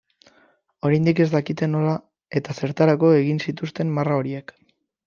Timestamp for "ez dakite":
1.25-1.69